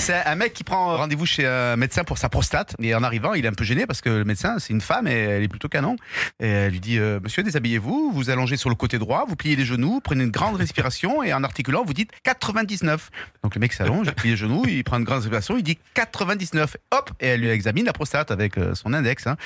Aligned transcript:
C'est 0.00 0.14
un 0.24 0.34
mec 0.34 0.54
qui 0.54 0.64
prend 0.64 0.96
rendez-vous 0.96 1.26
chez 1.26 1.46
un 1.46 1.76
médecin 1.76 2.04
pour 2.04 2.16
sa 2.16 2.30
prostate. 2.30 2.74
Et 2.80 2.94
en 2.94 3.02
arrivant, 3.02 3.34
il 3.34 3.44
est 3.44 3.48
un 3.48 3.52
peu 3.52 3.64
gêné 3.64 3.86
parce 3.86 4.00
que 4.00 4.08
le 4.08 4.24
médecin, 4.24 4.58
c'est 4.58 4.72
une 4.72 4.80
femme 4.80 5.06
et 5.06 5.12
elle 5.12 5.42
est 5.42 5.48
plutôt 5.48 5.68
canon. 5.68 5.96
Et 6.40 6.48
elle 6.48 6.72
lui 6.72 6.80
dit 6.80 6.98
euh, 6.98 7.20
Monsieur, 7.22 7.42
déshabillez-vous, 7.42 8.10
vous 8.12 8.30
allongez 8.30 8.56
sur 8.56 8.70
le 8.70 8.74
côté 8.74 8.98
droit, 8.98 9.26
vous 9.28 9.36
pliez 9.36 9.56
les 9.56 9.64
genoux, 9.64 10.00
prenez 10.02 10.24
une 10.24 10.30
grande 10.30 10.56
respiration 10.56 11.22
et 11.22 11.34
en 11.34 11.44
articulant, 11.44 11.84
vous 11.84 11.92
dites 11.92 12.10
99. 12.24 13.10
Donc 13.44 13.54
le 13.54 13.60
mec 13.60 13.74
s'allonge, 13.74 14.10
plie 14.12 14.30
les 14.30 14.36
genoux, 14.36 14.64
il 14.66 14.82
prend 14.84 14.96
une 14.96 15.04
grande 15.04 15.18
respiration, 15.18 15.56
il 15.58 15.62
dit 15.62 15.78
99. 15.94 16.76
Hop 16.92 17.10
Et 17.20 17.26
elle 17.28 17.40
lui 17.40 17.50
examine 17.50 17.84
la 17.84 17.92
prostate 17.92 18.30
avec 18.30 18.56
euh, 18.56 18.74
son 18.74 18.94
index. 18.94 19.26
hein. 19.26 19.36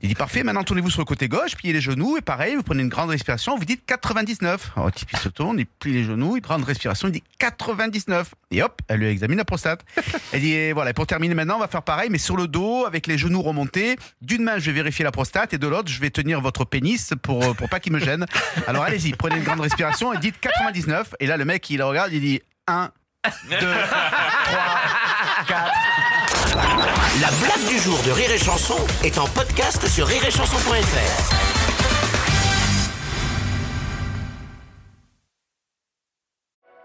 Il 0.00 0.08
dit 0.08 0.14
Parfait, 0.14 0.44
maintenant 0.44 0.62
tournez-vous 0.62 0.90
sur 0.90 1.00
le 1.00 1.06
côté 1.06 1.28
gauche, 1.28 1.56
pliez 1.56 1.72
les 1.72 1.80
genoux 1.80 2.16
et 2.16 2.22
pareil, 2.22 2.54
vous 2.54 2.62
prenez 2.62 2.82
une 2.82 2.88
grande 2.88 3.10
respiration, 3.10 3.58
vous 3.58 3.64
dites 3.64 3.84
99. 3.84 4.72
Alors, 4.76 4.90
il 5.12 5.18
se 5.18 5.28
tourne, 5.28 5.58
il 5.58 5.66
plie 5.66 5.92
les 5.92 6.04
genoux, 6.04 6.36
il 6.36 6.40
prend 6.40 6.56
une 6.56 6.64
respiration, 6.64 7.08
il 7.08 7.12
dit 7.12 7.24
99. 7.40 8.32
Et 8.52 8.62
hop, 8.62 8.80
elle 8.86 9.00
lui 9.00 9.08
examine 9.08 9.38
la 9.38 9.44
prostate. 9.44 9.84
Elle 10.32 10.40
dit 10.40 10.52
et 10.52 10.72
voilà, 10.72 10.90
et 10.90 10.92
pour 10.92 11.06
terminer 11.06 11.34
maintenant, 11.34 11.56
on 11.56 11.60
va 11.60 11.68
faire 11.68 11.82
pareil, 11.82 12.08
mais 12.10 12.18
sur 12.18 12.36
le 12.36 12.46
dos, 12.46 12.84
avec 12.86 13.06
les 13.06 13.18
genoux 13.18 13.42
remontés. 13.42 13.96
D'une 14.22 14.42
main, 14.42 14.58
je 14.58 14.66
vais 14.66 14.72
vérifier 14.72 15.04
la 15.04 15.12
prostate, 15.12 15.54
et 15.54 15.58
de 15.58 15.66
l'autre, 15.66 15.90
je 15.90 16.00
vais 16.00 16.10
tenir 16.10 16.40
votre 16.40 16.64
pénis 16.64 17.12
pour, 17.22 17.42
euh, 17.44 17.54
pour 17.54 17.68
pas 17.68 17.80
qu'il 17.80 17.92
me 17.92 17.98
gêne. 17.98 18.26
Alors 18.66 18.82
allez-y, 18.82 19.12
prenez 19.12 19.36
une 19.36 19.44
grande 19.44 19.60
respiration 19.60 20.12
et 20.12 20.18
dites 20.18 20.40
99. 20.40 21.14
Et 21.20 21.26
là, 21.26 21.36
le 21.36 21.44
mec, 21.44 21.68
il 21.70 21.82
regarde, 21.82 22.12
il 22.12 22.20
dit 22.20 22.40
1, 22.66 22.90
2, 23.50 23.56
3, 23.58 23.68
4. 25.48 25.72
La 27.20 27.30
blague 27.30 27.68
du 27.68 27.78
jour 27.78 28.00
de 28.04 28.10
Rire 28.10 28.30
et 28.30 28.38
Chanson 28.38 28.76
est 29.02 29.18
en 29.18 29.26
podcast 29.26 29.86
sur 29.88 30.06
rireetchanson.fr. 30.06 31.53